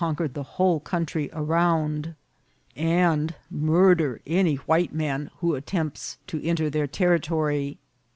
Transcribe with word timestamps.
quered 0.15 0.33
the 0.33 0.41
whole 0.57 0.79
country 0.79 1.29
around, 1.31 2.15
and 2.75 3.35
murder 3.51 4.19
any 4.25 4.55
white 4.55 4.91
man 4.91 5.29
who 5.41 5.53
attempts 5.53 6.17
to 6.25 6.43
enter 6.43 6.71
their 6.71 6.87
territory. 6.87 7.77